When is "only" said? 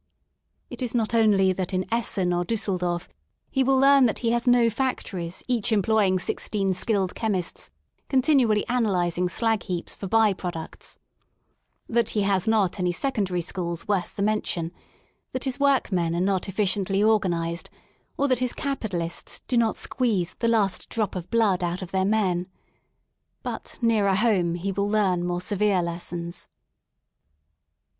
1.13-1.53